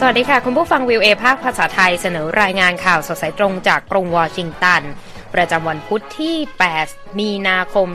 [0.00, 4.82] สวัสดีค่ะ คุณผู้ฟังวิวเอภาคภาษาไทยเสนอรายงานข่าวสดสายตรงจากกรุงวอชิงตัน
[5.34, 6.36] ประจำวันพุธที่
[6.78, 7.88] 8 มีนาคม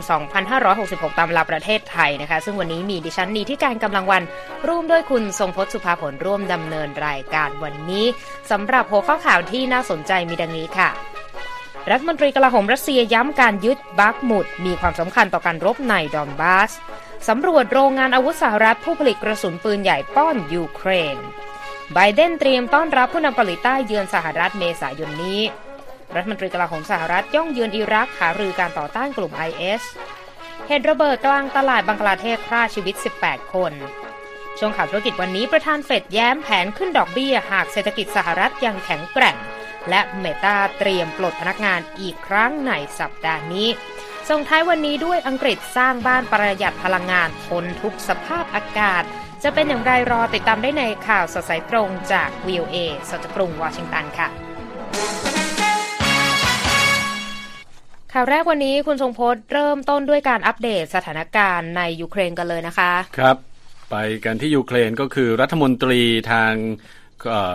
[0.56, 4.22] 2566 ตามเวลาประเทศไทยนะคะ ซึ่งวันนี้มีดิฉันนีที่การกำลังวัน
[4.68, 8.06] ร่วมด้วยคุณทรงพจน์สุภาผลร่วมดำเนินรายการวันนี้
[8.50, 10.88] สำหรับหัวข้อข่าวที่น่าสนใจมีดังนี้ค่ะ
[11.90, 16.70] รัฐมนตรีกลาโหมรัสเซียย้ำการยึดบักมุดมีความสำคัญต่อการรบในดอนบาส
[17.28, 21.18] สำรวจโรงงานอาวุธสหรัฐผู้ผลิตกระสุนปืนใหญ่ป้อนยูเครน
[21.92, 25.40] ไบเดนเตรียมต้อนรับผู้นำเกาหลีใต้เยือนสหรัฐเมษายนนี้
[26.14, 29.82] รัฐมนตรีกลาโหมสหรัฐย่องเยือนอิรักหารือการต่อต้านกลุ่ม IS
[30.66, 32.94] เหตุระเบิดกลางตลาดบังกลาเทศฆ่าชีวิต
[33.24, 33.72] 18 คน
[34.58, 39.36] ช่วงข่าวธุรกิจวันนี้ประธานเฟดแย้มแผนขึ้นดอกเบี้ยหากเศรษฐกิจสหรัฐยังแข็งแกร่ง
[39.90, 43.68] และเมตาเตรียมปลดพนักงานอีกครั้งในสัปดาห์นี้
[44.28, 49.04] ส่งท้ายวันนี้ด้วยอังกฤษสร้างบ้านประหยัดพลังงานทนทุกสภาพอากาศ
[49.46, 52.76] จะเป็นอย่างไรรอติดตามได้ในข่าวสดสายตรงจาก VOA
[53.10, 54.28] สดกกรุงวอชิงตันค่ะ
[58.12, 63.36] ข่าวแรกวันนี้คุณทรงพจน์เริ่มต้นด้วยการอัปเดตสถานการณ์ในยูเครนกันเลยนะคะ ครับ
[63.90, 66.00] ไปกันที่ยูเครนก็คือรัฐมนตรี
[66.32, 66.52] ทาง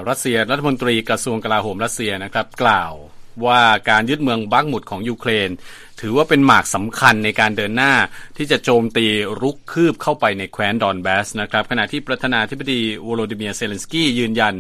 [0.10, 2.94] รัสเซียรัฐมนตรีกระทรวงกลาโหมรัสเซียนะครับ กล่าว
[3.46, 5.50] ว่าการยึดเมืองบักมุดของยูเครน
[6.02, 7.94] ถือว่าเป็นหมากสำคัญในการเดินหน้า
[8.38, 9.06] ที่จะโจมตี
[9.42, 14.56] รุกคืบเข้าไปในแคว้นดอนแบสนะครับขณะที่ประธานาธิบดีวโลดิเมียเซเลนสกี้ยืนยัน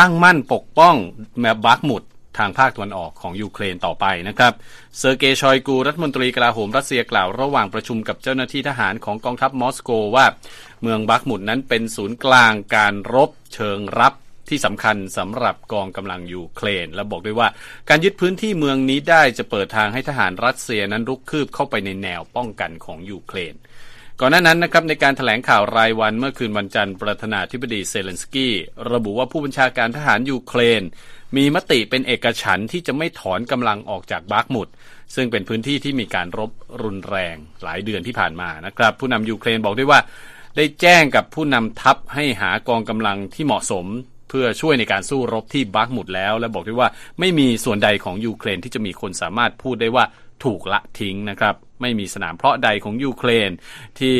[0.00, 0.94] ตั้งมั่นปกป้อง
[1.40, 2.02] เมืองบักมุด
[2.38, 4.52] ทางภาคตะวันออกของยูเครนต่อไปนะครับ
[4.98, 10.26] เซอร์เกย์ชอยกู รัฐมนตรีกลาโหมรัสเซียกล่าวระหว่างประชุมกับเจ้าหน้าที่ทหารของกองทัพมอสโกว่า
[10.82, 14.14] เมืองบักมุดนั้นเป็นศูนย์กลางการรบเชิงรับ
[14.48, 17.48] ที่สำคัญสำหรับกองกำลังยูเครน และบอกด้วยว่า
[17.88, 23.54] การยึดพื้นที่เมืองนี้ได้จะเปิดทางให้ทหารรัสเซียนั้นรุกคืบเข้าไปในแนวป้องกันของยูเครน
[24.20, 28.54] ก่อนหน้านั้นนะครับในการแถลงข่าวรายวันเมื่อคืนวันจันทร์ประธานาธิบดีเซเลนสกี้
[28.92, 30.82] ระบุว่าผู้บัญชาการทหารยูเครน
[31.36, 34.68] มีมติเป็นเอกฉันท์ที่จะไม่ถอนกำลังออกจากบาร์กมุด
[35.14, 36.50] ซึ่งเป็นพื้นที่ที่มีการรบ
[36.82, 40.00] รุนแรงหลายเดือนที่ผ่านมานะครับ ผู้นำยูเครนบอกด้วยว่า
[40.56, 43.86] ได้แจ้งกับผู้นำทัพให้หากองกำลังที่เหมาะสม
[44.34, 46.88] พื่อช่วยในการสู้รบที่บักมุดแล้ว และบอกด้วยว่า
[47.20, 50.04] ไม่มีส่วนใดของยูเครนที่จะมีคนสามารถพูดได้ว่า
[50.44, 53.50] ถูกละทิ้งนะครับไม่มีสนามเพาะใดของยูเครน
[53.98, 54.16] ที่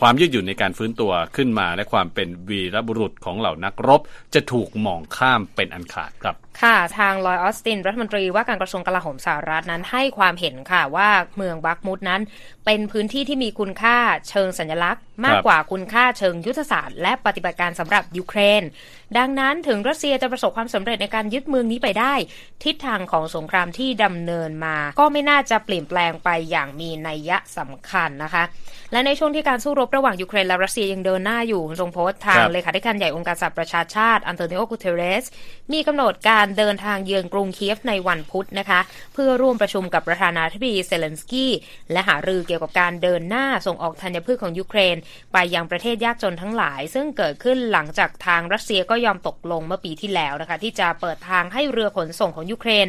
[0.00, 4.00] ความยืดหยุ่นในการฟื้นตัวขึ้นมา และความเป็นวีรบุรุษของเหล่านักรบ
[4.34, 12.22] จะถูกมองข้ามเป็นอันขาดครับ ค่ะ ทางลอยออสติน รัฐมนตรีว่าการกระทรวงกลาโหมสหรัฐนั้นให้ความเห็นค่ะว่าเมืองบักมุดนั้น
[12.66, 13.96] เป็นพื้นที่ที่มีคุณค่า
[14.28, 18.62] เชิงสัญลักษณ์ มากกว่าคุณค่าเชิงยุทธศาสตร์ และปฏิบัติการสำหรับยูเครน
[19.18, 22.14] ดังนั้นถึงรัสเซียจะประสบความสำเร็จในการยึดเมืองนี้ไปได้
[22.64, 28.44] ทิศทางของสงครามที่ดำเนินมา ก็ไม่น่าจะเปลี่ยนแปลงไปอย่างมีนัยยะสำคัญนะคะ
[28.92, 35.24] และในช่วงที่การสู้รบระหว่างยูเครนและรัสเซียยังเดินหน้าอยู่ทรงพจน์ทางเลขาธิการใหญ่องค์การสหประชาชาติอันโตนิโอกูเทเรส
[35.72, 38.80] มีกำหนดการเดินทางเยือนกรุงเคียฟในวันพุธนะคะ
[39.14, 41.52] เพื่อร่วมประชุมกับประธานาธิบดีเซเลนสกี้
[41.92, 44.96] และหารือเกี่ยวกับการเดินหน้าส่งออกธัญพืชของยูเครน
[45.32, 52.86] ไปยังประเทศยากจนทั้งหลาย ซึ่งเกิดขึ้นหลังจากทางรัสเซียก็ยอมตกลงเมื่อปีที่แล้วนะคะ ที่จะเปิดทางให้เรือขนส่งของยูเครน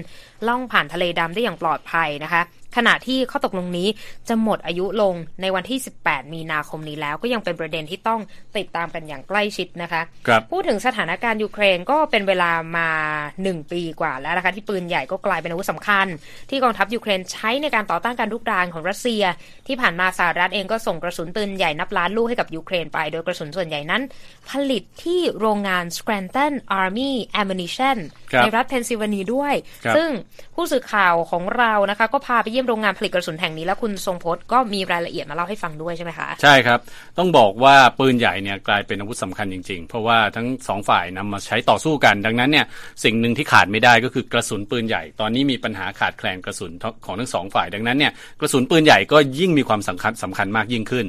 [0.48, 2.42] ล่องผ่านทะเลดำได้อย่างปลอดภัยนะคะ
[2.76, 3.88] ขณะที่ข้อตกลงนี้
[4.30, 8.22] จะหมดอายุลงในวันที่ 18 มีนาคมนี้แล้ว ก็ยังเป็นประเด็นที่ต้อง
[8.58, 12.90] ติดตามกันอย่างใกล้ชิดนะคะ พูดถึงสถานการณ์ยูเครนก็เป็นเวลามา
[13.30, 16.08] 1 ปีกว่าแล้วนะคะที่ปืนใหญ่ก็กลายเป็นอาวุธสำคัญ
[16.50, 19.24] ที่กองทัพยูเครนใช้ในการต่อต้านการลุกรานของรัสเซีย
[19.68, 24.02] ที่ผ่านมาสหรัฐเองก็ส่งกระสุนปืนใหญ่นับล้านลูกให้กับยูเครนไป โดยกระสุนส่วนใหญ่นั้น
[24.50, 27.98] ผลิตที่โรงงาน Scranton Army Ammunition
[28.42, 29.54] ในรัฐเพนซิลเวเนียด้วย
[29.96, 30.10] ซึ่ง
[30.56, 36.80] ผู้สื่อข่าวของเรานะคะก็พาไปเยี่ยมโรงงานผลิตกระสุนแห่งนี้แล้วคุณทรงพจน์ก็มีรายละเอียดมาเล่าให้ฟังด้วยใช่ไหมคะ ใช่ครับ
[37.18, 42.66] ต้องบอกว่าปืนใหญ่เนี่ยกลายเป็นอาวุธสำคัญจริง ๆ เพราะว่าทั้งสองฝ่ายนำมาใช้ต่อสู้กัน ดังนั้นเนี่ย
[43.04, 46.72] สิ่งหนึ่งที่ขาดไม่ได้ก็คือกระสุนปืนใหญ่ ตอนนี้มีปัญหาขาดแคลนกระสุน
[47.06, 51.06] ของทั้งสองฝ่าย ดังนั้นเนี่ยกระสุนปืนใหญ่ก็ยิ่งมีความสำคัญสำคัญมากยิ่งขึ้น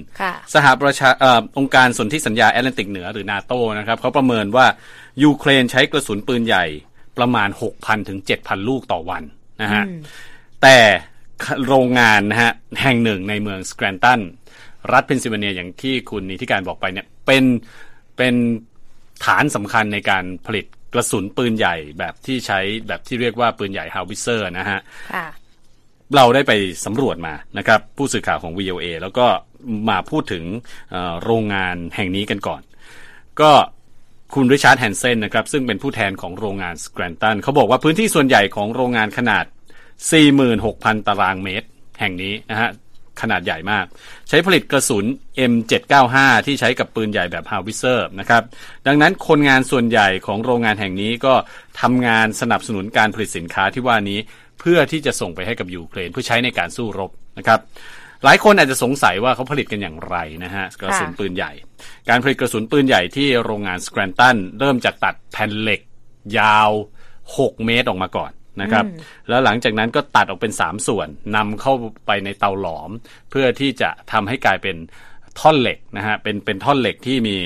[0.54, 1.24] สหประชาอ
[1.58, 4.66] องค์การสนธิสัญญาแอตแลนติกเหนือหรือนาโตนะครับเขาประเมินว่า
[5.22, 6.64] ยูเครนใช้กระสุนปืนใหญ่
[7.18, 7.48] ประมาณ
[7.78, 9.22] 6,000ถึง7,000 ลูกต่อวัน
[9.62, 9.84] นะฮะ
[10.62, 10.78] แต่
[11.66, 12.52] โรงงานนะฮะ
[12.82, 14.20] แห่งหนึ่งในเมืองสแกรนตัน
[14.92, 17.44] รัฐเพนซิลเวเนียอย่างที่คุณนิติการบอกไปเนี่ยเป็น
[18.16, 18.34] เป็น
[19.24, 24.80] ฐานสำคัญในการผลิตกระสุนปืนใหญ่แบบที่ใช้แบบที่เรียกว่าปืนใหญ่ฮาววิเซอร์นะฮะ
[26.16, 26.52] เราได้ไป
[26.84, 29.26] สำรวจมานะครับ ผู้สื่อข่าวของ VOA แล้วก็
[29.90, 30.44] มาพูดถึง
[31.24, 32.62] โรงงานแห่งนี้กันก่อน
[33.40, 33.50] ก็
[34.34, 39.44] คุณริชาร์ดแฮนเซนนะครับ ซึ่งเป็นผู้แทนของโรงงานสแกรนตันเขาบอกว่าพื้นที่ส่วนใหญ่ของโรงงานขนาด
[40.00, 41.66] 46,000 ตารางเมตร
[42.00, 42.70] แห่งนี้นะฮะ
[43.20, 43.86] ขนาดใหญ่มาก
[44.28, 45.04] ใช้ผลิตกระสุน
[45.52, 46.16] M795
[46.46, 48.42] ที่ใช้กับปืนใหญ่แบบฮาวิเซอร์นะครับ
[48.86, 51.34] ดังนั้นคนงานส่วนใหญ่ของโรงงานแห่งนี้ก็
[51.80, 54.18] ทำงานสนับสนุนการผลิตสินค้าที่ว่านี้
[54.60, 57.60] เพื่อที่จะส่งไปให้กับยูเครนเพื่อใช้ในการสู้รบนะครับ
[58.24, 61.52] หลายคนอาจจะสงสัยว่าเขาผลิตกันอย่างไรนะฮะกระสุนปืนใหญ่
[62.08, 65.80] การผลิตกระสุนปืนใหญ่ที่โรงงานสแกรนตันเริ่มจากตัดแผ่นเหล็ก
[66.38, 66.70] ยาว
[67.18, 68.30] 6 เมตรออกมาก่อน
[68.60, 68.84] นะครับ
[69.28, 71.72] แล้วหลังจากนั้นก็ตัดออกเป็น 3 ส่วนนำเข้า
[72.06, 72.90] ไปในเตาหลอม
[73.30, 74.76] เพื่อที่จะทำให้กลายเป็น
[75.40, 77.36] ท่อนเหล็กนะฮะเป็นเป็นท่อนเหล็กที่มี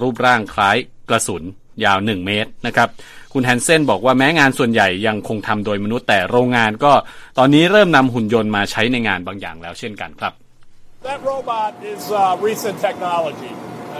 [0.00, 0.76] รูปร่างคล้าย
[1.08, 1.42] กระสุน
[1.84, 2.88] ยาว 1 เมตรนะครับ
[3.32, 6.92] คุณแฮนเซนบอกว่าแม้งานส่วนใหญ่ยังคงทำโดยมนุษย์แต่โรงงานก็
[7.38, 10.32] ตอนนี้เริ่มนำหุ่นยนต์มาใช้ในงานบางอย่างแล้วเช่นกันครับ
[11.08, 13.52] That robot is uh, recent technology.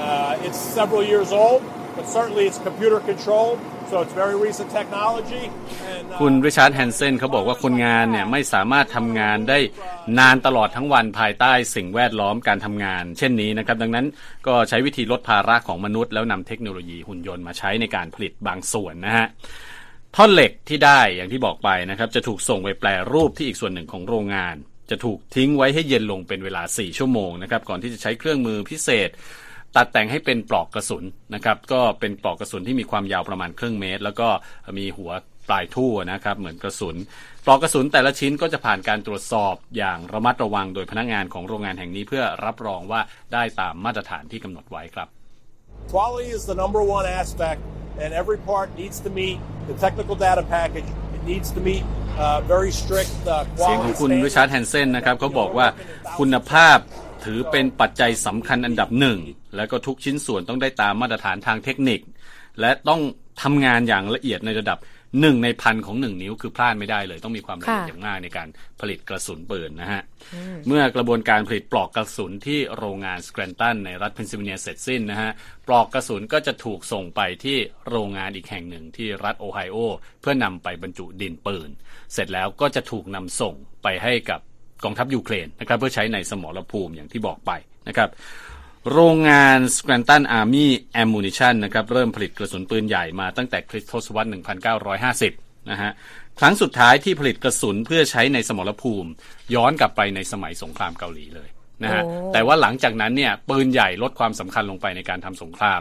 [0.03, 1.61] Uh, it's several years old,
[1.97, 3.59] but certainly it's computer controlled,
[6.21, 9.59] คุณริชาร์ดแฮนเซนเขาบอกว่าคนงานเนี่ยไม่สามารถทำงานได้
[10.19, 14.07] นานตลอดทั้งวันภายใต้สิ่งแวดล้อมการทำงาน เช่นนี้นะครับ ดังนั้น
[14.47, 19.27] ก็ใช้วิธีลดภาระของมนุษย์แล้วนำเทคโนโลยีหุ่นยนต์มาใช้ในการผลิตบางส่วนนะฮะ
[20.17, 24.55] ท่อนเหล็กที่ได้อย่างที่บอกไปนะครับ จะถูกส่งไปแปลรูปที่อีกส่วนหนึ่งของโรงงาน
[24.91, 29.09] จะถูกทิ้งไว้ให้เย็นลงเป็นเวลา 4 ชั่วโมงนะครับ ก่อนที่จะใช้เครื่องมือพิเศษ
[29.77, 31.05] ตัดแต่งให้เป็นปลอกกระสุน
[31.35, 34.29] นะครับ ก็เป็นปลอกกระสุนที่มีความยาวประมาณครึ่งเมตร แล้วก็
[34.79, 35.11] มีหัว
[35.49, 36.97] ปลายทุ่วนะครับ เหมือนกระสุน
[37.45, 43.01] ปลอกกระสุนแต่ละชิ้นก็จะผ่านการตรวจสอบอย่างระมัดระวังโดยพนักงานของโรงงานแห่งนี้เพื่อรับรองว่า
[43.33, 45.09] ได้ตามมาตรฐานที่กำหนดไว้ครับ
[45.95, 47.61] Quality is the number one aspect,
[48.03, 49.39] and every part needs to meet
[49.69, 50.89] the technical data package.
[51.17, 51.85] It needs to meet
[52.19, 55.67] uh, very strict uh, เสียงขอ quality งคุณริชาร์ดแฮนเซนนะครับเขาบอกว่า
[56.19, 56.79] คุณภาพ
[57.25, 59.19] ถือเป็นปัจจัยสำคัญอันดับหนึ่ง
[59.57, 62.01] แล้วก็ทุกชิ้นส่วนต้องได้ตามมาตรฐานทางเทคนิค
[62.61, 63.01] และต้อง
[63.43, 64.79] ทำงานอย่างละเอียดในระดับ
[65.21, 68.49] หนึ่งในพันของหนึ่งนิ้วคือพลาดไม่ได้เลย ต้องมีความละเอียดค่ะอย่างมากในการ
[68.81, 70.03] ผลิตกระสุนปืนนะฮะ
[70.67, 75.31] เมื่อกระบวนการผลิตปลอกกระสุนที่โรงงานสแกรนตันในรัฐเพนซิลเวเนียเสร็จสิ้นนะฮะ
[75.67, 77.59] ปลอกกระสุนก็จะถูกส่งไปที่
[77.89, 79.77] โรงงานอีกแห่งหนึ่งที่รัฐโอไฮโอ
[80.21, 81.71] เพื่อนำไปบรรจุดินปืน
[82.13, 84.41] เสร็จแล้วก็จะถูกนำส่งไปให้กับ
[84.85, 87.51] กองทัพยูเครนนะครับเพื่อใช้ในสมรภูมิอย่างที่บอกไป
[87.89, 88.11] นะครับ
[88.93, 90.67] โรงงาน Scranton Army
[91.03, 94.31] Ammunition นะครับเริ่มผลิตกระสุนปืนใหญ่มาตั้งแต่คริสต์ทศวรรษ
[94.99, 95.93] 1950 นะฮะ
[96.39, 99.11] ครั้งสุดท้ายที่ผลิตกระสุนเพื่อใช้ในสมรภูมิ
[99.55, 101.49] ย้อนกลับไปในสมัยสงครามเกาหลีเลย
[101.83, 105.81] นะฮะโอ้แต่ว่าหลังจากนั้นเนี่ยปืนใหญ่ลดความสำคัญลงไปในการทำสงคราม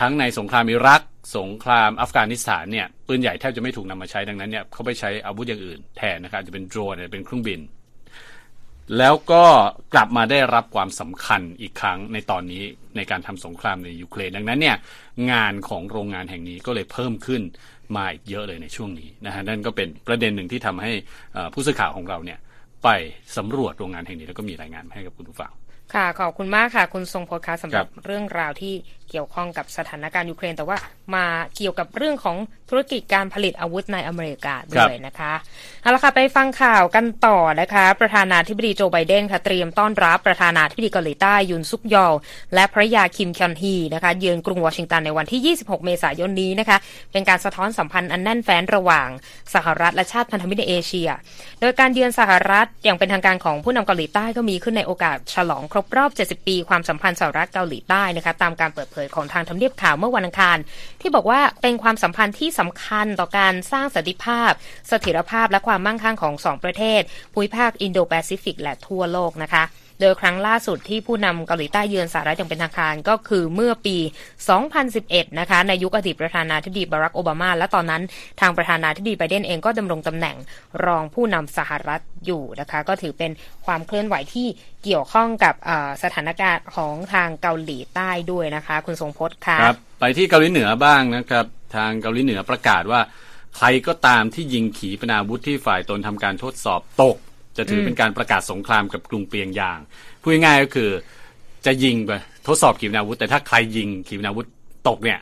[0.00, 1.02] ทั้งในสงครามอิรัก
[1.38, 7.60] สงครามอัฟกานิสถานเนี่ยปืนใหญ่แทบจะไม่ถูกนำมาใช้ดังนั้นเนี่ยเขาไปใช้อาวุธอย่างอื่นแทนนะครับอาจจะเป็นโดรนอาจจะเป็นเครื่องบิน
[8.98, 9.44] แล้วก็
[9.94, 12.62] กลับมาได้รับความสำคัญอีกครั้งในตอนนี้
[12.96, 14.76] ในการทำสงครามในยูเครนดังนั้นเนี่ย
[15.32, 17.42] งานของโรงงานแห่งนี้ก็เลยเพิ่มขึ้น
[17.96, 20.92] มาอีกเยอะเลยในช่วงนี้นะฮะนั่นก็เป็นประเด็นหนึ่งที่ทำให้
[21.34, 22.38] เอ่อผู้สื่อข่าวของเราเนี่ย
[22.84, 22.88] ไป
[23.36, 25.52] สำรวจโรงงานแห่งนี้แล้วก็มีรายงานมาให้กับคุณผู้ฟัง
[25.94, 28.74] ค่ะ ขอบคุณมากค่ะ คุณทรงพลคะสำหรับครับเรื่องราวที่
[29.10, 30.76] เกี่ยวข้องกับสถานการณ์ยูเครน แต่ว่า
[31.14, 31.26] มา
[31.56, 32.36] เกี่ยวกับเรื่องของ
[32.70, 35.32] ธุรกิจการผลิตอาวุธในอเมริกาด้วยนะคะ
[35.82, 42.14] เอาละค่ะไปฟังข่าวกันต่อนะคะ ประธานาธิบดีโจไบเดนค่ะเตรียมต้อนรับประธานาธิบดีเกาหลีใต้ยุนซุกยอล
[42.54, 46.76] และภรรยาคิมคยอนฮีนะคะเยือนกรุงวอชิงตันในวันที่ 26 เมษายนนี้นะคะ
[47.12, 49.08] เป็นการสะท้อนสัมพันธ์อันแน่นแฟ้นระหว่าง
[49.54, 51.10] สหรัฐและชาติพันธมิตรในเอเชีย
[51.60, 60.58] โดยการเยือนสหรัฐอย่างเป็นทางการของผู้นำเกาหลีใต้ก็มีขึ้นในโอกาสฉลองครบรอบ 70 ปี ความสัมพันธ์สหรัฐเกาหลีใต้นะคะตามการเปิดเผยของทางทำเนียบข่าวเมื่อวันอังคาร
[61.00, 64.52] ที่บอกว่าเป็นความสัมพันธ์ที่สำคัญต่อการสร้างสันติภาพ
[64.88, 67.00] เสถียรภาพและความมั่งคั่งของสองประเทศ
[67.32, 69.64] ภูมิภาคอินโดแปซิฟิกและทั่วโลกนะคะ
[70.00, 73.96] โดยครั้งล่าสุดที่ผู้นำเกาหลีใต้เยือนสหรัฐอย่างเป็นทางการก็คือเมื่อปี
[74.68, 78.02] 2011 นะคะในยุคอดีตประธานาธิบดีบารักโอบามา และตอนนั้น
[78.40, 80.36] ทางประธานาธิบดีไบเดนเองก็ดำรงตำแหน่ง
[80.84, 83.30] รองผู้นำสหรัฐอยู่นะคะ ก็ถือเป็น
[83.66, 84.46] ความเคลื่อนไหวที่
[84.84, 85.54] เกี่ยวข้องกับ
[86.02, 91.44] สถานการณ์ของทางเกาหลีใต้ด้วยนะคะ คุณทรงพจน์ค่ะครับไปที่เกาหลีเหนือบ้างนะครับ
[91.76, 93.00] ทางเกาหลีเหนือประกาศว่า
[93.56, 97.16] ใครก็ตามที่ยิงขีปนาวุธที่ฝ่ายตนทำการทดสอบตก
[97.58, 99.78] จะถือเป็นการประกาศสงครามกับกรุงเปียงยาง
[100.20, 100.90] พูดง่ายๆก็คือ
[101.66, 102.10] จะยิงไป
[102.46, 104.46] ทดสอบขีปนาวุธ แต่ถ้าใครยิงขีปนาวุธ
[104.88, 105.20] ตกเนี่ย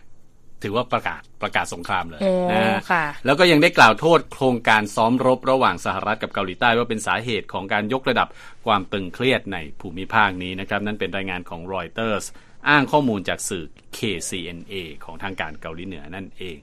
[0.62, 8.28] ถือว่าประกาศประกาศสงครามเลยโอ้นะฮะค่ะแล้วก็ยังได้กล่าวโทษโครงการซ้อมรบระหว่างสหรัฐกับเกาหลีใต้ว่าเป็นสาเหตุของการยกระดับ
[8.66, 12.24] ความตึงเครียดในภูมิภาคนี้นะครับ นั่นเป็นรายงานของรอยเตอร์ส
[12.68, 13.64] อ้างข้อมูลจากสื่อ
[13.96, 14.74] KCNA
[15.04, 16.56] ของทางการเกาหลีเหนือนั่นเอง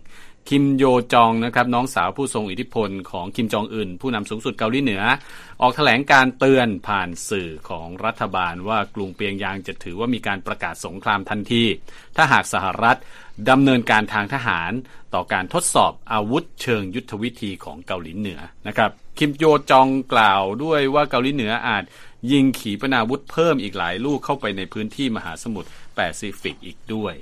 [0.49, 0.83] คิมโย
[1.13, 5.03] จองนะครับน้องสาวผู้ทรงอิทธิพลของคิมจองอึนผู้นำสูงสุดเกาหลีเหนือ
[5.61, 11.63] ออกแถลงการเตือนผ่านสื่อของรัฐบาลว่ากรุงเปียงยางจะถือว่ามีการประกาศสงครามทันที
[12.15, 12.97] ถ้าหากสหรัฐ
[13.49, 14.71] ดำเนินการทางทหาร
[15.13, 21.83] ต่อการทดสอบอาวุธเชิงยุทธวิธีของเกาหลีเหนือนะครับคิมโยจองกล่าวด้วยว่าเกาหลีเหนืออาจ
[22.31, 27.13] ยิงขีปนาวุธเพิ่มอีกหลายลูกเข้าไปในพื้นที่มหาสมุทรแปซิฟิกอีกด้วย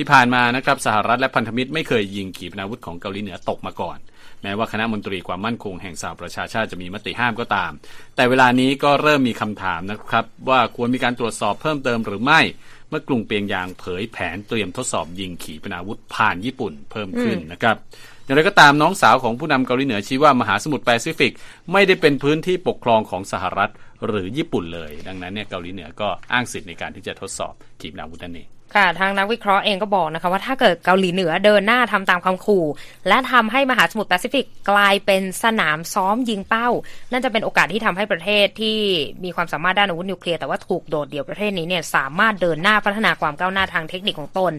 [0.00, 3.98] ที่ผ่านมานะครับสหรัฐและพันธมิตรไม่เคยยิงขีปนาวุธของเกาหลีเหนือตกมาก่อน
[4.42, 7.72] แม้ว่าคณะมนตรีความมั่นคงแห่งสหประชาชาติจะมีมติห้ามก็ตาม
[8.16, 12.40] แต่เวลานี้ก็เริ่มมีคำถามนะครับ ว่าควรมีการตรวจสอบเพิ่มเติมหรือไม่
[12.88, 17.76] เมื่อกรุงเปียงยางเผยแผนเตรียมทดสอบยิงขีปนาวุธผ่านญี่ปุ่นเพิ่มขึ้นนะครับ
[18.24, 21.32] อย่างไรก็ตามน้องสาวของผู้นำเกาหลีเหนือชี้ว่ามหาสมุทรแปซิฟิก
[21.72, 23.70] ไม่ได้เป็นพื้นที่ปกครองของสหรัฐ
[24.06, 32.66] หรือญี่ปุ่นเลย ดังนั้นเนี่ยเกาหลีเหนือก็อ้างสิทธิ์ในการที่จะทดสอบขีปนาวุธนั่นเอง ค่ะทางนักวิเคราะห์เองก็บอกนะคะว่าถ้าเกิดเกาหลีเหนือเดินหน้าทำตามคำขู่
[33.08, 36.68] และทำให้มหาสมุทรแปซิฟิกกลายเป็นสนามซ้อมยิงเป้า
[37.12, 38.78] นั่นจะเป็นโอกาสที่ทำให้ประเทศที่
[39.24, 44.52] มีความสามารถด้านอาวุธนิวเคลียร์แต่ว่าถูกโดดเดี่ยวประเทศนี้เนี่ยสามารถเดินหน้าพัฒนาความก้าวหน้าทางเทคนิคของตน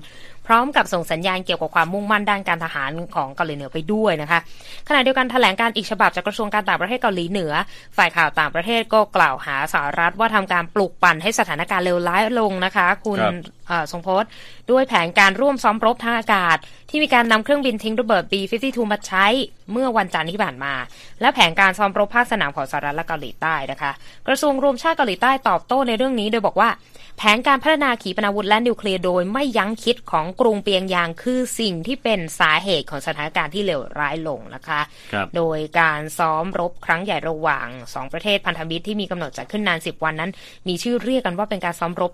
[0.48, 4.40] พร้อมกับส่งสัญญาณเกี่ยวกับความมุ่งมั่นด้านการทหารของเกาหลีเหนือไปด้วยนะคะ
[4.88, 7.54] ขณะเดียวกันแถลงการอีกฉบับจากกระทรวงการต่างประเทศเกาหลีเหนือ
[7.98, 13.34] ฝ่ายข่าวต่างประเทศก็กล่าวหาสหรัฐว่าทำการปลุกปั่นให้สถานการณ์เลวร้ายลงนะคะ คุณครับ
[13.68, 14.30] เอ่อทรงโพสต์
[14.72, 16.58] ด้วยแผนการร่วมซ้อมรบทางอากาศ
[16.90, 19.26] ที่มีการนำเครื่องบินทิ้งระเบิด B-52 มาใช้
[19.72, 20.74] เมื่อวันจันทร์ที่ผ่านมา
[21.22, 23.92] และแผนการซ้อมรบภาคสนามของสหรัฐและเกาหลีใต้นะคะ
[24.28, 26.70] กระทรวงรวมชาติเกาหลีใต้ตอบโต้ในเรื่องนี้ โดยบอกว่า
[27.18, 34.82] แผนการพัฒนาขีปนาวุธและนิวเคลียร์โดยไม่ยั้งคิดของกรุงเปียงยางคือสิ่งที่เป็นสาเหตุของสถานการณ์ที่เลวร้ายลงนะคะ
[35.14, 40.32] ครับโดยการซ้อมรบครั้งใหญ่ระหว่างสองประเทศพันธมิตรที่มีกำหนดจัดขึ้นนาน 10 วันนั้น
[40.68, 42.12] มีชื่อเรียกกันว่าเป็นการซ้อมรบ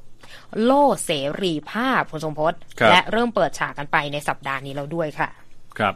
[0.64, 1.12] โล่เส
[1.42, 5.30] รีภาพคุณทรงพจน์ครับและเริ่มเปิดฉากกันไปในสัปดาห์นี้แล้วด้วยค่ะ
[5.80, 5.96] ครับ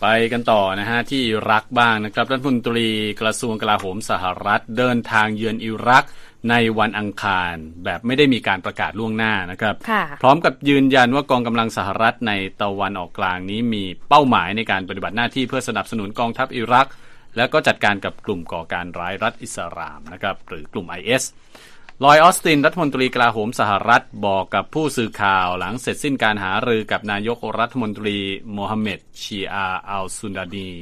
[0.00, 2.88] ไปกันต่อนะฮะที่อิรักบ้างนะครับรัฐมนตรี
[3.20, 6.04] กระทรวงกลาโหมสหรัฐ เดินทางเยือนอิรัก
[6.50, 7.54] ในวันอังคาร
[7.84, 16.88] แบบไม่ได้มีการประกาศล่วงหน้านะครับค่ะพร้อมกับยืนยันว่ากองกำลังสหรัฐในตะวันออกกลางนี้มีเป้าหมายในการปฏิบัติหน้าที่เพื่อสนับสนุนกองทัพอิรัก
[17.36, 21.22] แล้วก็จัดการกับกลุ่มก่อการร้ายรัฐอิสลามนะครับหรือกลุ่ม IS
[22.04, 28.16] ลอยออสตินรัฐมนตรีกลาโหมสหรัฐบอกกับผู้สื่อข่าวหลังเสร็จสิ้นการหารือกับนายกรัฐมนตรี
[28.54, 30.72] โมฮัมเหม็ดชีอาอัลซุนดาดี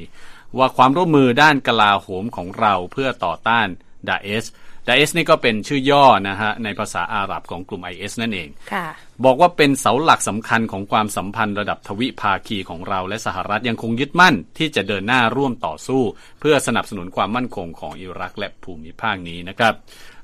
[0.57, 3.67] ว่าความร่วมมือด้านกลาโหมของเราเพื่อต่อต้าน
[4.07, 4.45] ดาเอส
[4.87, 8.85] ดาเอสนี่ก็เป็นชื่อย่อนะฮะในภาษาอาหรับของกลุ่ม IS นั่นเองค่ะ
[9.25, 16.01] บอกว่าเป็นเสาหลักสำคัญของความสัมพันธ์ระดับทวิภาคีของเราและสหรัฐยังคงยึดมั่นที่จะเดินหน้าร่วมต่อสู้
[16.39, 19.73] เพื่อสนับสนุนความมั่นคงของอิรักและภูมิภาคนี้นะครับ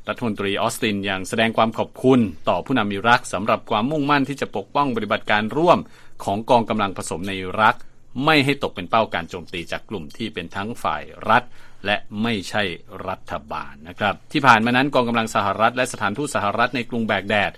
[0.09, 2.19] รัฐมนตรีออสตินยังแสดงความขอบคุณ
[2.49, 5.79] ต่อผู้นำอิรักสำหรับความมุ่งมั่นที่จะปกป้องปฏิบัติการร่วม
[6.23, 7.77] ของกองกำลังผสมในอิรัก
[8.25, 11.43] ไม่ให้ตกเป็นเป้าการโจมตีจากกลุ่มที่เป็นทั้งฝ่ายรัฐ
[11.85, 12.63] และไม่ใช่
[13.07, 17.51] รัฐบาลนะครับ ที่ผ่านมานั้นกองกำลังสหรัฐและสถานทูตสหรัฐในกรุงแบกแดด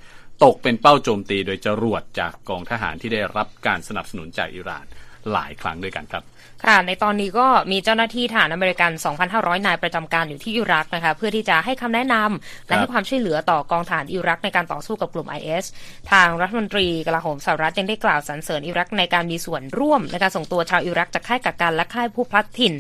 [0.44, 4.86] ตกเป็นเป้าโจมตีโดยจรวดจากกองทหารที่ได้รับการสนับสนุนจากอิหร่าน
[5.32, 6.24] หลายครั้งด้วยกันครับ
[6.66, 8.92] ค่ะในตอนนี้ก็มีเจ้าหน้าที่ทหารอเมริกัน
[9.30, 15.66] 2,500 นายประจำการอยู่ที่อิรักนะคะเพื่อที่จะให้คำแนะนำและให้ความช่วยเหลือต่อกองทหารอิรักในการต่อสู้กับกลุ่ม IS
[16.12, 22.74] ทางรัฐมนตรีกลาโหมสหรัฐยังได้กล่าวสรรเสริญอิรักในการมีส่วนร่วมในการส่งตัวชาวอิรักจากค่ายกักกันและค่ายผู้พลัดถิ่น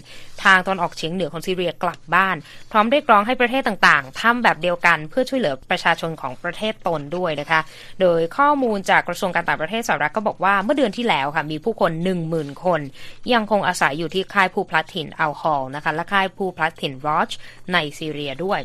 [0.44, 2.36] ทางตอนออกเฉียงเหนือของซีเรียกลับบ้าน
[2.72, 7.60] พร้อมเรียกร้องให้ประเทศต่างๆทำแบบเดียวกันเพื่อช่วยเหลือประชาชนของประเทศตนด้วยนะคะ
[8.02, 11.92] โดยข้อมูลจากกระทรวงการต่างประเทศสหรัฐก็บอกว่าเมื่อเดือนที่แล้วค่ะมีผู้คน
[12.28, 12.82] 10,000 คน
[13.34, 17.32] ยังคงอาศัยอยู่ที่ค่ายผู้พลัดถิ่นอัลฮอลนะคะและค่ายผู้พลัดถิ่นรอช
[17.74, 18.60] ในซีเรียด้วย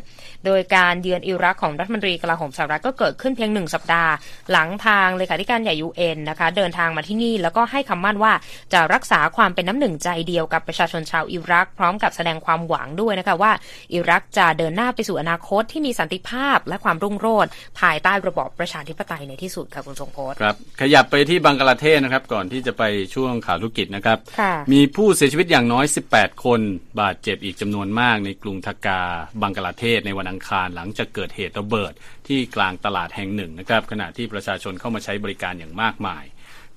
[0.45, 4.11] โดยการเยือนอิรักของรัฐมนตรีกลาโหมสหรัฐก็เกิดขึ้นเพียงหนึ่งสัปดาห์
[4.51, 8.33] หลังทางเลขาธิการใหญ่ยูเอ็นนะคะเดินทางมาที่นี่แล้วก็ให้คำมั่นว่า
[8.73, 13.51] จะรักษาความเป็นน้ำหนึ่งใจเดียวกับประชาชนชาวอิรัก พร้อมกับแสดงความหวังด้วยนะคะว่า
[13.93, 22.83] อิรักจะเดินหน้าไปสู่อนาคตที่มีสันติภาพและความรุ่งโรจน์ภายใต้ระบอบประชาธิปไตยในที่สุดค่ะคุณทรงโพสครับขยับไปที่บังกลาเทศนะครับ ก่อนที่จะไป
[23.15, 26.61] ช่วงข่าวธุรกิจนะครับค่ะมีผู้เสียชีวิตอย่างน้อย 18 คน
[27.01, 29.01] บาดเจ็บอีกจำนวนมากในกรุงทากา
[29.41, 31.93] บังกลาเทศในวันอังคารหลังจากเกิดเหตุระเบิด
[32.27, 36.23] ที่กลางตลาดแห่งหนึ่งนะครับขณะที่ประชาชนเข้ามาใช้บริการอย่างมากมาย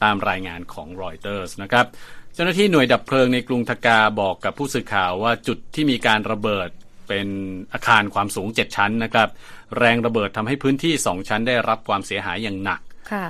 [0.03, 1.87] ตามรายงานของรอยเตอร์สนะครับ
[2.35, 6.69] เจ้าหน้าที่หน่วยดับเพลิงในกรุงทากาบอกกับผู้สื่อข่าวว่าจุดที่มีการระเบิด
[7.09, 7.29] เป็น
[7.73, 9.29] อาคารความสูง 7 ชั้นนะครับ
[9.79, 12.81] แรงระเบิดทำให้พื้นที่ 2 ชั้นได้รับความเสียหายอย่างหนัก
[13.13, 13.27] ค่ะ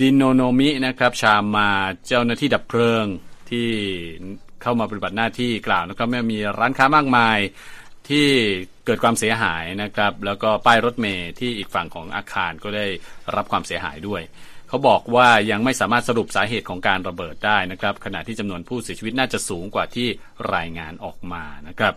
[0.00, 1.68] ดินโนโนมินะครับชามา
[2.06, 3.04] เจ้าหน้าที่ดับเพลิง
[3.50, 3.68] ที่
[4.62, 7.38] เข้ามาปฏิบัติหน้าที่กล่าวนะครับว่มีร้านค้ามากมาย
[8.08, 8.28] ที่
[8.86, 12.86] เกิดความเสียหายนะครับ แล้วก็ป้ายรถเมล์ที่อีกฝั่งของอาคารก็ได้
[13.36, 14.22] รับความเสียหายด้วย
[14.68, 20.08] เขาบอกว่ายังไม่สามารถสรุปสาเหตุของการระเบิดได้นะครับ ขณะที่จำนวนผู้เสียชีวิตน่าจะสูงกว่าที่
[20.54, 21.94] รายงานออกมานะครับ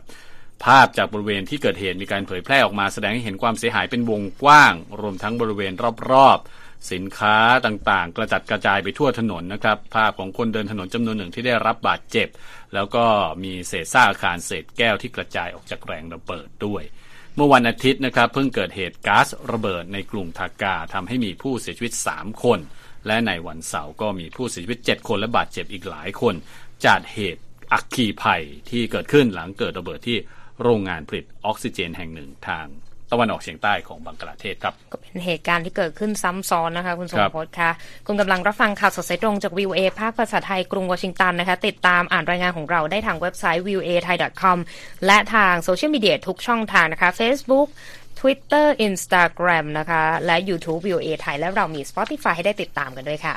[0.65, 5.73] ภาพจากบริเวณที่เกิดเหตุมีการเผยแพร่ออกมาแสดงให้เห็นความเสียหายเป็นวงกว้าง รวมทั้งบริเวณ
[6.11, 12.27] รอบๆ สินค้าต่างๆ กระจัดกระจายไปทั่วถนนนะครับ ภาพของคนเดินถนนจำนวนหนึ่งที่ได้รับบาดเจ็บ
[12.73, 13.05] แล้วก็
[13.43, 16.83] มีเศษซากอาคารเศษแก้วที่กระจายออกจากแรงระเบิดด้วย
[17.35, 22.59] เมื่อวันอาทิตย์นะครับ เพิ่งเกิดเหตุก๊าซระเบิดในกรุงทากาทำให้มีผู้เสียชีวิต 3 คน
[23.07, 26.35] และในวันเสาร์ก็มีผู้เสียชีวิต 7 คนและบาดเจ็บอีกหลายคน
[26.85, 27.41] จากเหตุ
[27.73, 30.17] อัคคีภัยที่เกิดขึ้นหลังเกิดระเบิดที่
[30.61, 32.67] โรงงานผลิตออกซิเจนแห่งหนึ่งทาง
[33.13, 37.71] ตะวันออกเฉียงใต้ของบังกลาเทศครับ ก็เป็นเหตุการณ์ที่เกิดขึ้นซ้ำซ้อนนะคะ คุณสมครับพศค่ะ
[38.07, 44.57] คุณกำลังรับฟังข่าวสดสายตรงจากวิวเอภาคภาษาไทยกรุงวอชิงตันนะคะ ติดตามอ่านรายงานของเราได้ทางเว็บไซต์ viewa thai com
[45.05, 47.67] และทางโซเชียลมีเดียทุกช่องทางนะคะ Facebook
[48.19, 53.35] Twitter Instagram นะคะ และ YouTube VOA ไทยและเรามี Spotify ให้ได้ติดตามกันด้วยค่ะ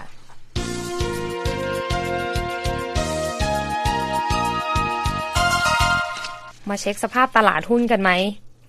[6.68, 8.10] มาเช็คสภาพตลาดหุ้นกันไหม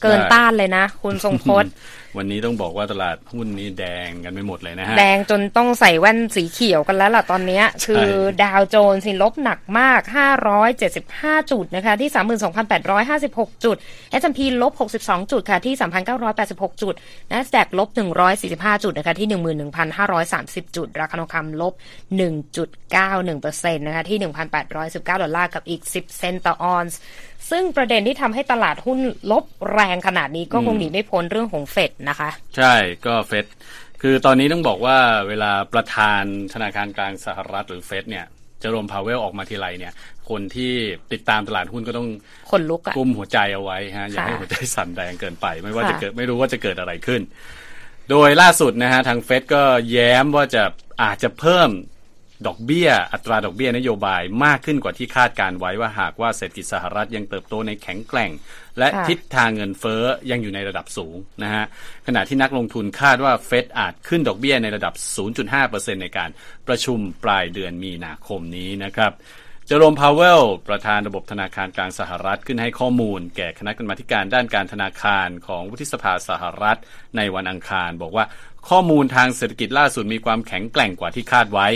[0.02, 1.72] เกินได้ต้านเลยนะ คุณทรงพจน์
[2.18, 8.08] วันนี้ต้องบอกว่าตลาดหุ้นนี้แดงกันไปหมดเลยนะฮะ แดงจนต้องใส่แว่นสีเขียวกันแล้วล่ะตอนเนี้ยคือ
[8.44, 10.02] ดาวโจนส์นี่ลบหนักมาก
[10.76, 12.10] 575 จุดนะคะ ที่
[13.08, 13.76] 32,856 จุด
[14.22, 14.74] S&P ลบ
[15.04, 15.76] 62 จุดค่ะที่
[16.28, 16.94] 3,986 จุด
[17.32, 17.90] NASDAQ ลบ
[18.36, 19.28] 145 จุดนะคะที่
[20.02, 21.74] 11,530 จุด ราคาทองคำลบ
[22.76, 24.20] 1.91%นะคะที่
[24.62, 27.00] 1,819 ดอลลาร์กับอีก 10 เซนต์ต่อออนซ์
[27.52, 29.00] ซึ่งประเด็นที่ทำให้ตลาดหุ้น
[29.32, 32.74] ลบแรงขนาดนี้ก็คงหนีไม่พ้นเรื่องของเฟดนะคะ ใช่
[33.06, 33.46] ก็เฟด
[34.02, 36.24] คือตอนนี้ต้องบอกว่าเวลาประธาน
[36.54, 38.26] ธนาคารกลางสหรัฐหรือเฟดเนี่ย
[38.60, 39.94] เจอโรมพาวเวลออกมาทีไรเนี่ย
[40.30, 40.74] คนที่
[41.14, 42.08] ติดตามตลาดหุ้นก็ต้อง
[42.52, 47.22] คนลุกอะกุมหัวใจเอาไว้ฮะอย่าให้ค่ะหัวใจสั่นแรงเกินไป ไม่ว่าค่ะจะเกิดไม่รู้ว่าจะเกิดอะไรขึ้น
[48.10, 50.64] โดยล่าสุดนะฮะทางเฟดก็แย้มว่าจะ
[51.04, 51.70] อาจจะเพิ่ม
[52.46, 58.32] ดอกเบี้ย อัตราดอกเบี้ยนโยบายมากขึ้นกว่าที่คาดการไว้ว่าหากว่าเศรษฐกิจสหรัฐยังเติบโตในแข็งแกร่ง
[58.80, 61.66] และค่ะทิศทางเงินเฟ้อยังอยู่ในระดับสูงนะฮะ
[62.08, 64.94] ขณะที่นักลงทุนคาดว่าเฟดอาจขึ้นดอกเบี้ยในระดับ
[65.48, 66.30] 0.5%ในการ
[66.68, 69.12] ประชุมปลายเดือนมีนาคมนี้นะครับ
[69.70, 76.80] เจอโรมพาวเวล ประธานระบบธนาคารกลางสหรัฐขึ้นให้ข้อมูล แก่คณะกรรมาธิการด้านการธนาคารของวุฒิสภาสหรัฐ
[77.18, 78.26] ในวันอังคาร บอกว่า
[78.70, 81.68] ข้อมูลทางเศรษฐกิจล่าสุดมีความแข็งแกร่งกว่าที่คาดไว้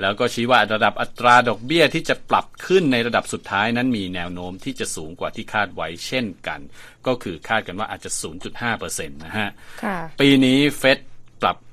[0.00, 6.60] แล้วก็ชี้ว่าระดับอัตราดอกเบี้ยที่จะปรับขึ้นในระดับสุดท้ายนั้นมีแนวโน้มที่จะสูงกว่าที่คาดไว้เช่นกัน
[7.06, 8.10] ก็คือคาดกันว่าอาจจะ
[8.48, 9.50] 0.5%นะฮะ
[9.84, 11.07] ค่ะปีนี้เฟดปรับ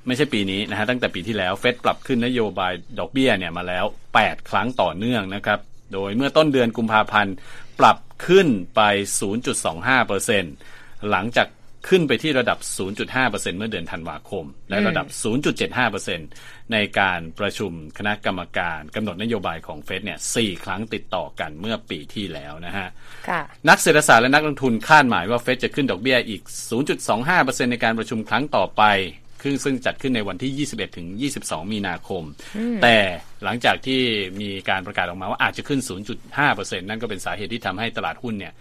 [0.07, 3.85] ไม่ใช่ปีนี้นะฮะตั้งแต่ปีที่แล้วเฟดปรับขึ้นนโยบายดอกเบี้ยเนี่ยมาแล้ว
[4.17, 5.59] 8 ครั้งต่อเนื่องนะครับ
[5.93, 7.35] โดยเมื่อต้นเดือนกุมภาพันธ์
[7.79, 8.81] ปรับขึ้นไป
[10.35, 11.47] 0.25%หลังจาก
[11.91, 12.59] ขึ้นไปที่ระดับ
[13.07, 15.07] 0.5%เมื่อเดือนธันวาคม และระดับ
[15.89, 22.87] 0.75%ในการประชุมคณะกรรมการกำหนดนโยบายของเฟดเนี่ย4ครั้งติดต่อกันเมื่อปีที่แล้วนะฮะ
[23.29, 26.41] ค่ะนักเศรษฐศาสตร์และนักลงทุนคาดหมายว่าเฟดจะขึ้นดอกเบี้ยอีก
[27.07, 28.83] 0.25%ในการประชุมครั้งต่อไป
[29.45, 31.07] ซึ่งซึ่งจัดขึ้นในวันที่ 21 ถึง
[31.39, 32.23] 22 มีนาคม
[32.83, 32.95] แต่
[33.43, 34.01] หลังจากที่
[34.41, 35.79] มีการประกาศออกมาว่าอาจจะขึ้น
[36.29, 38.53] 0.5%นั่นก็เป็นสาเหตุที่ทำให้ตลาดหุ้นเนี่ย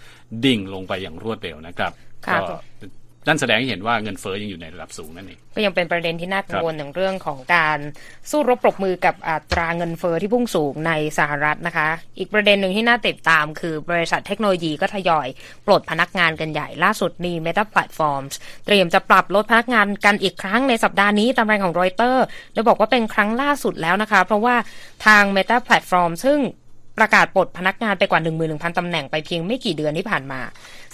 [0.44, 1.92] ดิ่งลงไปอย่างรวดเร็วนะครับ
[2.26, 2.54] ค่ะก็
[3.26, 7.78] นั่นแสดงให้เห็นว่าเงินเฟ้อยังอยู่ในระดับสูงนั่นเองก็ยังเป็นประเด็นที่น่ากังวลถึงเรื่องของการ
[8.30, 15.28] สู้รบปรบมือกับอัตราเงินเฟอ้อที่พุ่งสูงในสหรัฐนะคะ อีกประเด็นหนึ่งที่น่าติดตามคือบริษัทเทคโนโลยีก็ทยอย
[15.66, 18.34] ปลดพนักงานกันใหญ่ล่าสุดมี Meta Platforms
[18.66, 24.56] เตรียมจะปรับลดพนักงานกันอีกครั้งในสัปดาห์นี้ตามรายงานของรอยเตอร์โดยบอกว่าเป็นครั้งล่าสุดแล้วนะคะ เพราะว่า
[25.06, 26.40] ทาง Meta Platform ซึ่ง
[26.98, 30.40] ประกาศปลดพนักงานไปกว่า 11,000 ตำแหน่งไปเพียงไม่กี่เดือนที่ผ่านมา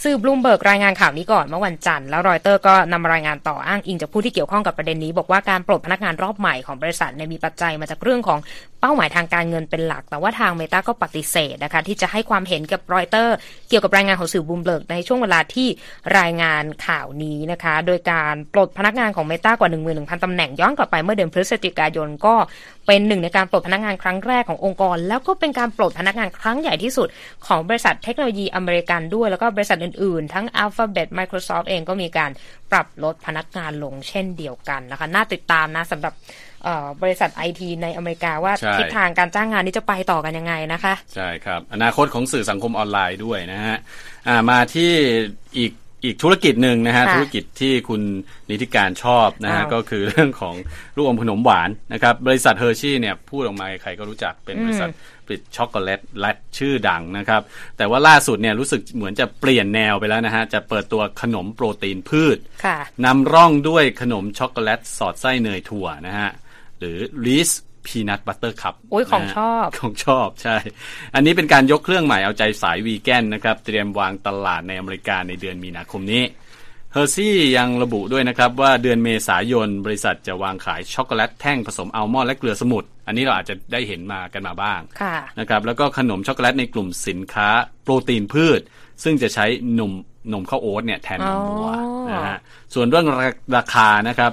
[0.05, 8.39] สื่อบลูมเบิร์กรายงานข่าวนี้ก่อนเมื่อวันจันทร์แล้วรอยเตอร์ก็นำมารายงานต่ออ้างอิงจากผู้ที่เกี่ยวข้องกับประเด็นนี้ บอกว่าการปลดพนักงานรอบใหม่ของบริษัทเนี่ยมีปัจจัยมาจากเรื่องของ
[8.81, 13.37] เป้าหมายทางการเงินเป็นหลัก แต่ว่าทางเมตาก็ปฏิเสธนะคะที่จะให้ความเห็นกับรอยเตอร์
[13.69, 15.69] เกี่ยวกับรายงานของสื่อบลูมเบิร์กในช่วงเวลาที่
[16.19, 22.35] รายงานข่าวนี้นะคะ โดยการปลดพนักงานของเมตากว่า 11,000ตำแหน่งย้อนกลับไปเมื่อเดือนพฤศจิกายนก็
[22.87, 27.09] เป็นหนึ่งในการปลดพนักงานครั้งแรกขององค์กร แล้วก็เป็นการปลดพนักงานครั้งใหญ่ที่สุด
[27.47, 32.31] ของบริษัทเทคโนโลยีอเมริกันด้วยแล้วก็บริษัทอื่นๆ ทั้ง Alphabet Microsoft เองก็มีการ
[32.71, 36.15] ปรับลดพนักงานลงเช่นเดียวกันนะคะ น่าติดตามนะสำหรับ
[36.65, 43.77] เอ่อบริษัทไอทีในอเมริกาว่าใช่ทิศทางการจ้างงานนี้จะไปต่อกันยังไงนะคะ ใช่ครับ อนาคตของสื่อสังคมออนไลน์ด้วยนะฮะ
[44.29, 44.93] อ่ามาที่
[45.59, 45.73] อีก
[46.05, 48.03] อีกธุรกิจหนึ่งนะฮะค่ะธุรกิจที่คุณ
[48.51, 50.55] นิติการชอบนะฮะอ้าวก็คือเรื่องของ
[50.97, 54.91] ลูกอมขนมหวานนะครับ บริษัทเฮอร์ชี่เนี่ยพูดออกมาใครก็รู้จักเป็นบริษัท
[55.31, 57.43] ผลิตช็อกโกแลตและชื่อดังนะครับ
[57.77, 66.31] แต่ว่าล่าสุดเนี่ยรู้สึกเหมือนจะเปลี่ยนแนวไปแล้วนะฮะ จะเปิดตัวขนมโปรตีนพืชค่ะนำร่องด้วยขนมช็อกโกแลตสอดไส้เนยถั่วนะฮะ
[66.79, 67.51] หรือ Reese's
[67.87, 70.57] Peanut Butter Cup โอ้ยของชอบ ของชอบใช่
[71.15, 76.23] อันนี้เป็นการยกเครื่องใหม่เอาใจสายวีแกนนะครับ เตรียมวางตลาดในอเมริกาในเดือนมีนาคมนี้
[76.93, 87.49] เฮอร์ชี่ยังระบุด้วยนะครับว่าเดือนเมษายนบริษัทจะวางขายช็อกโกแลตแท่งผสมอัลมอนด์และเกลือสมุทรอันนี้เราอาจจะได้เห็นมากันมาบ้างค่ะนะครับแล้วก็ขนมช็อกโกแลตในกลุ่มสินค้า
[87.83, 88.61] โปรตีนพืช
[89.03, 89.47] ซึ่งจะใช้
[89.79, 89.93] นม
[90.33, 92.39] นมข้าวโอ๊ตเนี่ยแทนนมวัวอ๋อนะฮะ
[92.75, 94.33] ส่วนเรื่องราราคานะครับ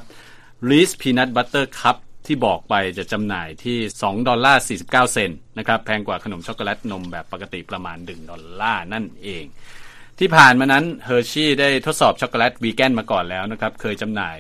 [0.69, 9.45] Reese Peanut Butter Cup ที่บอกไปจะจำหน่ายที่ 2 ดอลลาร์ 49 เซนต์นะครับแพงกว่าขนมช็อกโกแลตนมแบบปกติประมาณ 1 ดอลลาร์นั่นเอง
[10.19, 14.37] ที่ผ่านมานั้นเฮอร์ชี่ได้ทดสอบช็อกโกแลตวีแกนมาก่อนแล้วนะครับ เคยจำหน่าย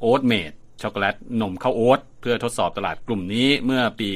[0.00, 4.10] Oat Made ช็อกโกแลตนมข้าวโอ๊ตเพื่อทดสอบตลาดกลุ่มนี้เมื่อปี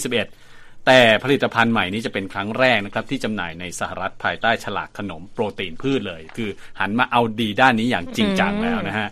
[0.00, 9.08] 2021 แต่ผลิตภัณฑ์ใหม่นี้จะเป็นครั้งแรกนะครับ ที่จำหน่ายในสหรัฐภายใต้ฉลากขนมโปรตีนพืชเลย คือหันมาเอาดีด้านนี้อย่างจริงจังแล้วนะฮะ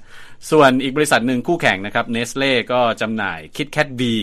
[0.50, 4.14] ส่วนอีกบริษัทหนึ่งคู่แข่งนะครับเนสเล่ก็จำหน่าย KitKat V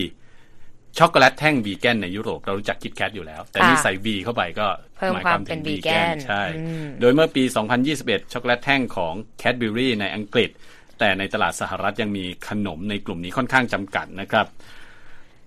[0.98, 4.66] ช็อกโกแลตแท่งวีแกนในยุโรปเรารู้จัก KitKat อยู่แล้ว แต่นี่ค่ะใส่ V เข้าไปก็
[4.98, 7.42] เพิ่มหมายความถึงเป็น vegan vegan ใช่อืมโดยเมื่อปี
[7.88, 10.50] 2021 ช็อกโกแลตแท่งของ Cadbury ในอังกฤษ
[10.98, 14.46] แต่ในตลาดสหรัฐยังมีขนมในกลุ่มนี้ค่อนข้างจำกัดนะครับ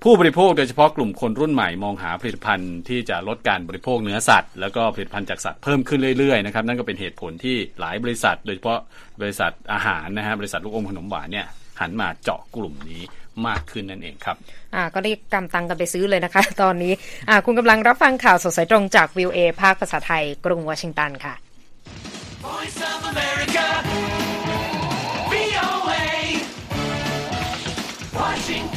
[0.03, 8.79] ผู้บริโภคโดยเฉพาะกลุ่มคนรุ่นใหม่มองหาผลิตภัณฑ์ที่จะลดการบริโภคเนื้อสัตว์ แล้วก็ผลิตภัณฑ์จากสัตว์เพิ่มขึ้นเรื่อยๆนะครับนั่นก็เป็นเหตุผลที่หลายบริษัท โดยเฉพาะ
[9.21, 11.47] บริษัทอาหารนะฮะบริษัทลูกอมขนมหวานเนี่ย
[11.81, 13.01] หันมาเจาะกลุ่มนี้
[13.47, 14.35] มากขึ้นนั่นเองครับ
[14.75, 16.93] อ่า ก็รีบกำตังกันไปซื้อเลยนะคะ ตอนนี้
[17.29, 21.33] อ่า คุณกำลังรับฟังข่าวสดสายตรงจากวิวเอภาคภาษาไทย กรุงวอชิงตันค่ะ
[22.43, 23.65] Voice of America.
[25.31, 26.05] VOA.
[28.19, 28.72] Washington.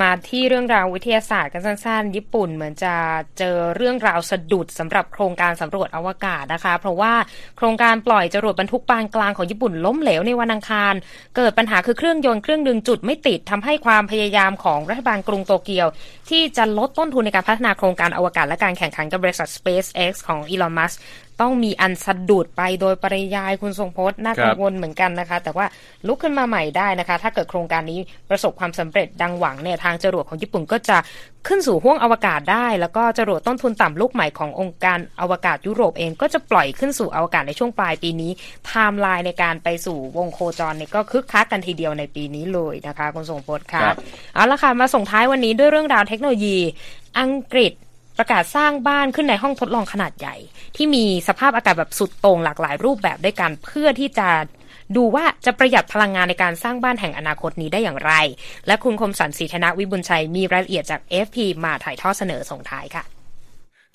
[0.00, 2.94] มาที่เรื่องราววิทยาศาสตร์กันสั้นๆ ญี่ปุ่นเหมือนจะ
[3.38, 7.12] เจอเรื่องราวสะดุดสำหรับโครงการสำรวจอวกาศนะคะ เพราะว่า
[7.56, 10.94] โครงการปล่อยจรวดบรรทุกปานกลางของญี่ปุ่นล้มเหลวในวันอังคาร
[11.36, 15.86] เกิดปัญหาคือเครื่องยนต์เครื่องดึงจุดไม่ติดทำให้ความพยายามของรัฐบาลกรุงโตเกียว
[16.30, 20.92] ที่จะลดต้นทุนในการพัฒนาโครงการอวกาศและการแข่งขันกับบริษัท SpaceX ของอีลอนมัส
[21.42, 25.66] ต้องมีอันสะดุดไปโดยปริยายคุณทรงพจน์ครับน่ากังวลเหมือนกันนะคะ แต่ว่า
[26.06, 27.98] ลุกขึ้นมาใหม่ได้นะคะ ถ้าเกิดโครงการนี้
[28.30, 30.96] ประสบความสำเร็จดังหวังเนี่ยทางจรวดของญี่ปุ่นก็จะ
[31.48, 38.30] ขึ้นสู่ห้วงอวกาศได้ แล้วก็จรวดต้นทุนต่ำลูกใหม่ขององค์การอวกาศยุโรปเองก็จะปล่อยขึ้นสู่อวกาศในช่วงปลายปีนี้
[38.66, 43.98] ไทม์ไลน์ในการไปสู่วงโคจรเนี่ยก็คึกคักกันทีเดียวในปีนี้เลยนะคะคุณทรงพจน์ค่ะครับ
[44.34, 46.56] เอาละค่ะมาส่งท้ายวันนี้ด้วยเรื่องราวเทคโนโลยี
[47.18, 47.72] อังกฤษ
[48.18, 50.36] ประกาศสร้างบ้านขึ้นในห้องทดลองขนาดใหญ่
[50.76, 54.28] ที่มีสภาพอากาศแบบสุดโต่งหลากหลายรูปแบบด้วยกันเพื่อที่จะ
[54.96, 58.12] ดูว่าจะประหยัดพลังงานในการสร้างบ้านแห่งอนาคตนี้ได้อย่างไร
[58.66, 63.04] และคุณคมสันต์ศรีธนวิบุญชัยมีรายละเอียดจาก FP มาถ่ายทอดเสนอส่งท้ายค่ะ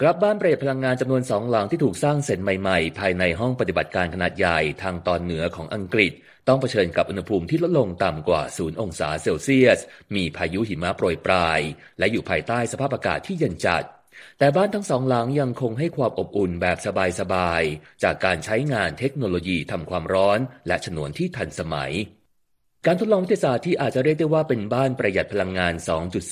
[0.02, 6.12] กรับบ้านประหยัดพลังงานจำนวนสองหลังที่ถูกสร้างเสร็จใหม่ๆ ภายในห้องปฏิบัติการขนาดใหญ่ทางตอนเหนือของอังกฤษ
[6.48, 9.80] ต้องเผชิญกับอุณหภูมิที่ลดลงต่ำกว่า0องศาเซลเซียส
[10.16, 11.60] มีพายุหิมะโปรยปลาย
[12.00, 13.84] และอยู่ภายใต้สภาพอากาศที่เย็นจัด
[14.40, 16.78] แต่บ้านทั้งสองหลังยังคงให้ความอบอุ่นแบบ
[17.20, 21.94] สบายๆ จากการใช้งานเทคโนโลยีทำความร้อนและฉนวนที่ทันสมัย
[22.86, 25.74] การทดลองวิทยาศาสตร์ที่อาจจะเรียกได้ว่าเป็นบ้านประหยัดพลังงาน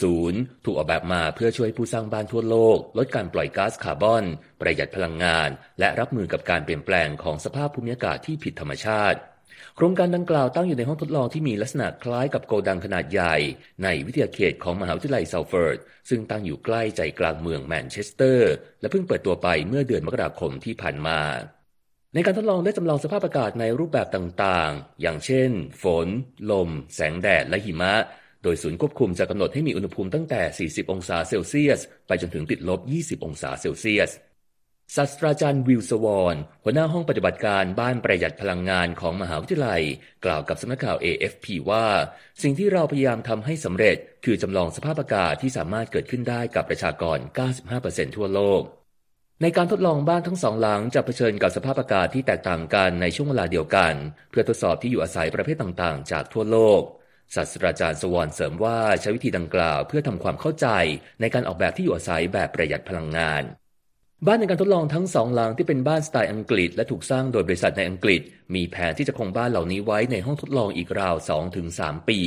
[0.03, 4.23] 2.0 ถูกออกแบบมาเพื่อช่วยผู้สร้างบ้านทั่วโลก ลดการปล่อยก๊าซคาร์บอน
[4.61, 9.19] ประหยัดพลังงาน และรับมือกับการเปลี่ยนแปลงของสภาพภูมิอากาศที่ผิดธรรมชาติ
[9.77, 13.35] โครงการดังกล่าวตั้งอยู่ในห้องทดลองที่มีลักษณะคล้ายกับโกดังขนาดใหญ่
[13.83, 15.77] ในวิทยาเขตของมหาวิทยาลัยเซัลเฟิร์ด
[16.09, 21.19] ซึ่งตั้งอยู่ใกล้ใจกลางเมืองแมนเชสเตอร์ และเพิ่งเปิดตัวไปเมื่อเดือนมกราคมที่ผ่านมา
[22.13, 25.51] ในการทดลองได้จำลองสภาพอากาศในรูปแบบต่างๆ อย่างเช่น
[25.83, 26.07] ฝน
[26.51, 27.93] ลม แสงแดด และหิมะ
[28.43, 34.11] โดยศูนย์ควบคุมจะกำหนดให้มีอุณหภูมิตั้งแต่ 40 องศาเซลเซียส ไปจนถึงติดลบ 20 องศาเซลเซียส
[34.93, 39.83] ศาสตราจารย์วิลสวอนหัวหน้าห้องปฏิบัติการบ้านประหยัดพลังงานของมหาวิทยาลัย
[40.25, 41.85] กล่าวกับสำนักข่าว AFP ว่า
[42.41, 47.17] สิ่งที่เราพยายามทำให้สำเร็จ คือจำลองสภาพอากาศที่สามารถเกิดขึ้นได้กับประชากร
[47.67, 48.61] 95%ทั่วโลก
[49.41, 53.93] ในการทดลองบ้านทั้งสองหลังจะเผชิญกับสภาพอากาศที่แตกต่างกันในช่วงเวลาเดียวกัน
[54.29, 56.81] เพื่อทดสอบที่อยู่อาศัยประเภทต่างๆ จากทั่วโลก
[57.35, 60.67] ศาสตราจารย์สวอนเสริมว่าใช้วิธีดังกล่าว เพื่อทำความเข้าใจ
[61.21, 63.43] ในการออกแบบที่อยู่อาศัยแบบประหยัดพลังงาน
[64.27, 68.21] บ้านในการทดลองทั้งสองหลังที่เป็นบ้านสไตล์อังกฤษ และถูกสร้างโดยบริษัทในอังกฤษ
[68.55, 71.15] มีแผนที่จะคงบ้านเหล่านี้ไว้ในห้องทดลองอีกราว
[71.61, 72.19] 2-3 ปี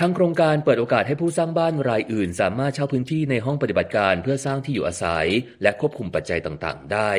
[0.00, 5.26] ทางโครงการเปิดโอกาสให้ผู้สร้างบ้านรายอื่น สามารถเช่าพื้นที่ในห้องปฏิบัติการเพื่อสร้างที่อยู่อาศัย
[5.62, 7.12] และควบคุมปัจจัยต่าง ๆ ได้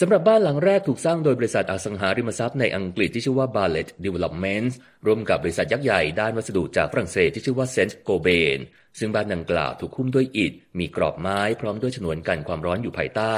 [0.00, 4.74] สำหรับบ้านหลังแรกถูกสร้างโดยบริษัทอสังหาริมทรัพย์ในอังกฤษที่ชื่อว่า Barlett Developments
[5.06, 8.58] ร่วมกับบริษัทยักษ์ใหญ่ด้านวัสดุจากฝรั่งเศสที่ชื่อว่า Saint Gobain
[8.98, 13.36] ซึ่งบ้านดังกล่าวถูกคุ้มด้วยอิฐ มีกรอบไม้พร้อมด้วยฉนวนกันความร้อนอยู่ภายใต้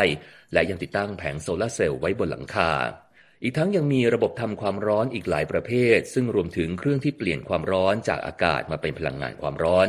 [0.52, 2.72] และยังติดตั้งแผงโซลาร์เซลล์ไว้บนหลังคา
[3.42, 9.88] อีกทั้งยังมีระบบทำความร้อนอีกหลายประเภท ซึ่งรวมถึงเครื่องที่เปลี่ยนความร้อนจากอากาศมาเป็นพลังงานความร้อน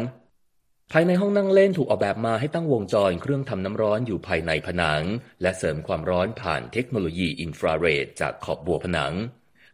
[0.93, 5.04] ภายในห้องนั่งเล่นถูกออกแบบมาให้ตั้งวงจรเครื่องทำน้ำร้อนอยู่ภายในผนัง
[5.41, 9.13] และเสริมความร้อนผ่านเทคโนโลยีอินฟราเรดจากขอบบัวผนัง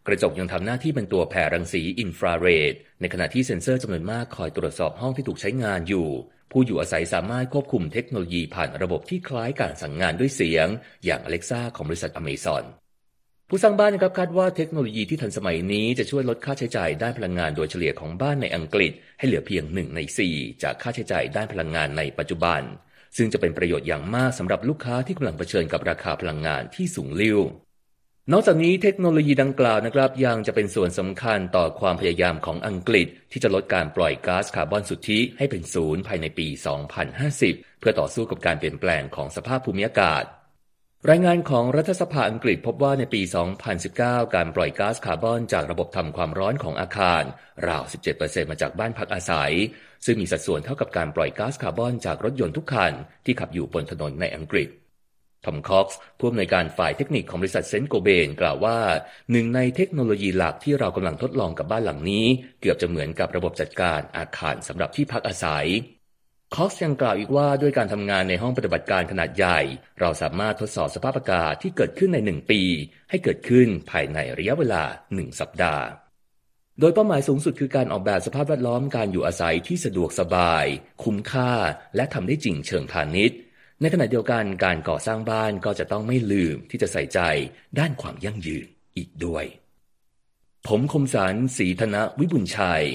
[0.07, 6.07] กระจกยังทำหน้าที่เป็นตัวแผ่รังสีอินฟราเรดในขณะที่เซ็นเซอร์จำนวนมากคอยตรวจสอบห้องที่ถูกใช้งานอยู่
[6.51, 10.67] ผู้อยู่อาศัยสามารถควบคุมเทคโนโลยีผ่านระบบที่คล้ายการสั่งงานด้วยเสียง
[11.05, 12.65] อย่าง Alexa ของบริษัท Amazon
[13.49, 19.99] ผู้สร้างบ้านนะครับคาดว่าเทคโนโลยีที่ทันสมัยนี้จะช่วยลดค่าใช้จ่ายด้านพลังงานโดยเฉลี่ยของบ้านในอังกฤษ ให้เหลือเพียงหนึ่งใน
[20.31, 22.61] 4จากค่าใช้จ่ายด้านพลังงานในปัจจุบัน
[23.17, 27.39] ซึ่งจะเป็นประโยชน์อย่างมากสำหรับลูกค้าที่กำลังเผชิญกับราคาพลังงานที่สูงลิ่ว
[28.31, 36.47] นอกจากนี้เทคโนโลยีดังกล่าวนะครับยังจะเป็นส่วนสำคัญต่อความพยายามของอังกฤษ ที่จะลดการปล่อยก๊าซคาร์บอนสุทธิให้เป็นศูนย์ภายในปี
[37.13, 40.23] 2050 เพื่อต่อสู้กับการเปลี่ยนแปลงของสภาพภูมิอากาศ
[41.11, 43.21] รายงานของรัฐสภาอังกฤษพบว่าในปี
[43.77, 47.23] 2019 การปล่อยก๊าซคาร์บอนจากระบบทำความร้อนของอาคาร
[47.67, 47.83] ราว
[48.17, 49.53] 17%มาจากบ้านพักอาศัย
[50.05, 52.93] ซึ่งมีสัดส่วนเท่ากับการปล่อยก๊าซคาร์บอนจากรถยนต์ทุกคัน
[53.25, 54.69] ที่ขับอยู่บนถนนในอังกฤษ
[55.45, 58.77] ทอมคอกส์ผู้อำนวยการฝ่ายเทคนิคของบริษัทเซนโกเบนกล่าวว่า
[59.31, 62.25] หนึ่งในเทคโนโลยีหลักที่เรากำลังทดลองกับบ้านหลังนี้
[62.61, 65.67] เกือบจะเหมือนกับระบบจัดการอาคารสำหรับที่พักอาศัย
[66.55, 69.59] คอกส์ยังกล่าวอีกว่าด้วยการทำงานในห้องปฏิบัติการขนาดใหญ่
[69.99, 72.61] เราสามารถทดสอบสภาพอากาศที่เกิดขึ้นในหนึ่งปี
[73.09, 75.83] ให้เกิดขึ้นภายในระยะเวลาหนึ่งสัปดาห์
[76.79, 80.65] โดยเป้าหมายสูงสุดคือการออกแบบสภาพแวดล้อมการอยู่อาศัยที่สะดวกสบาย
[81.03, 81.51] คุ้มค่า
[81.95, 83.37] และทำได้จริงเชิงพาณิชย์
[83.81, 87.19] ในขณะเดียวกันการก่อสร้างบ้านก็จะต้องไม่ลืมที่จะใส่ใจ
[87.79, 88.65] ด้านความยั่งยืน
[88.97, 89.45] อีกด้วย
[90.67, 92.85] ผมคมสารสีธนวิบุญชัย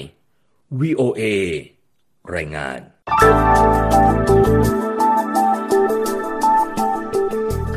[0.79, 1.23] VOA
[2.35, 2.79] รายงาน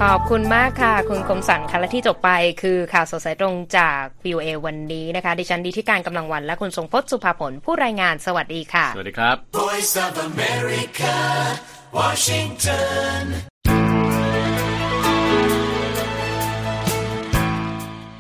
[0.00, 2.30] ขอบคุณมากค่ะ คุณคมสันค่ะและที่จบไป
[2.62, 11.14] คือข่าวสดสายตรงจาก VOA วันนี้นะคะ ดิฉันดีที่การกำลังวันและคุณทรงพจน์สุภาผลผู้รายงานสวัสดีค่ะ สวัสดีครับ Voice of America,
[11.98, 13.53] Washington.